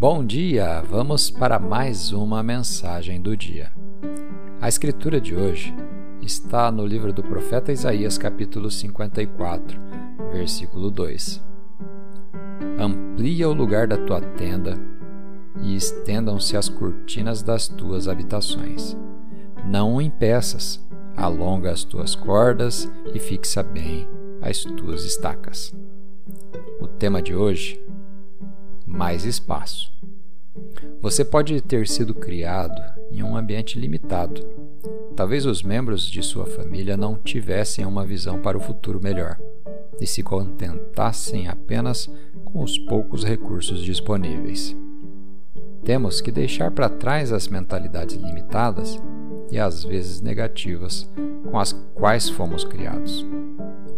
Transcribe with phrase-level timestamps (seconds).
[0.00, 0.80] Bom dia!
[0.88, 3.70] Vamos para mais uma mensagem do dia.
[4.58, 5.74] A escritura de hoje
[6.22, 9.78] está no livro do profeta Isaías, capítulo 54,
[10.32, 11.44] versículo 2.
[12.78, 14.80] Amplia o lugar da tua tenda
[15.60, 18.96] e estendam-se as cortinas das tuas habitações.
[19.66, 20.82] Não o impeças,
[21.14, 24.08] alonga as tuas cordas e fixa bem
[24.40, 25.74] as tuas estacas.
[26.80, 27.78] O tema de hoje:
[28.90, 29.90] mais espaço.
[31.02, 32.78] Você pode ter sido criado
[33.10, 34.42] em um ambiente limitado.
[35.16, 39.38] Talvez os membros de sua família não tivessem uma visão para o futuro melhor
[39.98, 42.10] e se contentassem apenas
[42.44, 44.76] com os poucos recursos disponíveis.
[45.82, 49.00] Temos que deixar para trás as mentalidades limitadas
[49.50, 51.10] e às vezes negativas
[51.50, 53.26] com as quais fomos criados.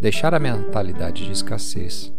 [0.01, 2.13] Deixar a mentalidade de escassez,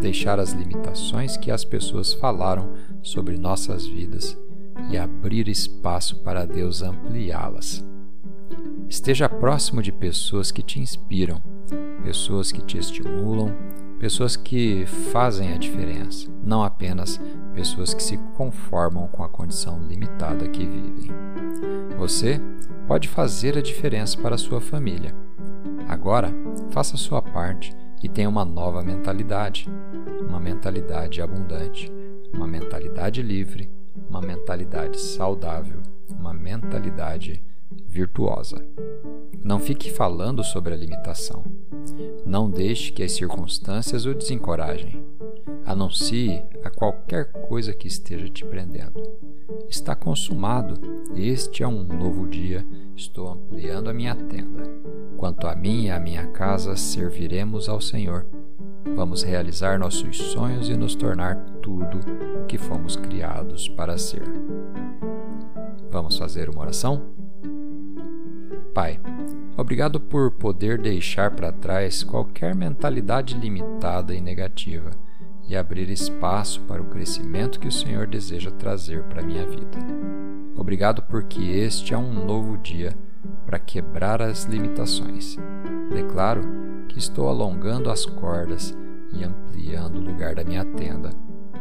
[0.00, 2.70] deixar as limitações que as pessoas falaram
[3.02, 4.38] sobre nossas vidas
[4.90, 7.84] e abrir espaço para Deus ampliá-las.
[8.88, 11.40] Esteja próximo de pessoas que te inspiram,
[12.02, 13.54] pessoas que te estimulam,
[14.00, 17.20] pessoas que fazem a diferença, não apenas
[17.54, 21.10] pessoas que se conformam com a condição limitada que vivem.
[21.98, 22.40] Você
[22.88, 25.14] pode fazer a diferença para a sua família.
[25.86, 26.32] Agora,
[26.70, 29.68] faça a sua parte e tenha uma nova mentalidade,
[30.26, 31.92] uma mentalidade abundante,
[32.32, 33.70] uma mentalidade livre,
[34.08, 37.42] uma mentalidade saudável, uma mentalidade
[37.86, 38.64] virtuosa.
[39.42, 41.44] Não fique falando sobre a limitação.
[42.24, 45.02] Não deixe que as circunstâncias o desencorajem.
[45.64, 49.00] Anuncie a qualquer coisa que esteja te prendendo.
[49.68, 50.74] Está consumado.
[51.14, 52.64] Este é um novo dia.
[52.96, 54.62] Estou ampliando a minha tenda.
[55.16, 58.26] Quanto a mim e a minha casa, serviremos ao Senhor.
[58.94, 62.00] Vamos realizar nossos sonhos e nos tornar tudo
[62.42, 64.22] o que fomos criados para ser.
[65.90, 67.02] Vamos fazer uma oração?
[68.74, 69.00] Pai,
[69.56, 74.90] obrigado por poder deixar para trás qualquer mentalidade limitada e negativa
[75.48, 79.78] e abrir espaço para o crescimento que o Senhor deseja trazer para minha vida.
[80.56, 82.96] Obrigado porque este é um novo dia
[83.44, 85.36] para quebrar as limitações.
[85.92, 86.42] Declaro
[86.88, 88.76] que estou alongando as cordas
[89.12, 91.10] e ampliando o lugar da minha tenda.